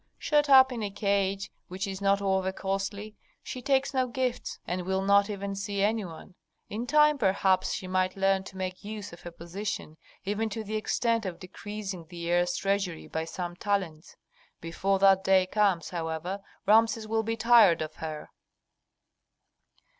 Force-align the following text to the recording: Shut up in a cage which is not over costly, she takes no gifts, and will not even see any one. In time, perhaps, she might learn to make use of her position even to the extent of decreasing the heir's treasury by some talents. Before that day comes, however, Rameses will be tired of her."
Shut 0.17 0.49
up 0.49 0.71
in 0.71 0.81
a 0.81 0.89
cage 0.89 1.51
which 1.67 1.85
is 1.85 2.01
not 2.01 2.23
over 2.23 2.51
costly, 2.51 3.15
she 3.43 3.61
takes 3.61 3.93
no 3.93 4.07
gifts, 4.07 4.57
and 4.65 4.81
will 4.81 5.03
not 5.03 5.29
even 5.29 5.53
see 5.53 5.83
any 5.83 6.03
one. 6.03 6.33
In 6.69 6.87
time, 6.87 7.19
perhaps, 7.19 7.73
she 7.73 7.85
might 7.85 8.15
learn 8.17 8.43
to 8.45 8.57
make 8.57 8.83
use 8.83 9.13
of 9.13 9.21
her 9.21 9.29
position 9.29 9.97
even 10.25 10.49
to 10.49 10.63
the 10.63 10.75
extent 10.75 11.23
of 11.27 11.37
decreasing 11.39 12.07
the 12.07 12.27
heir's 12.27 12.55
treasury 12.57 13.05
by 13.07 13.25
some 13.25 13.55
talents. 13.55 14.15
Before 14.59 14.97
that 14.97 15.23
day 15.23 15.45
comes, 15.45 15.91
however, 15.91 16.41
Rameses 16.65 17.07
will 17.07 17.21
be 17.21 17.37
tired 17.37 17.83
of 17.83 17.97
her." 17.97 18.31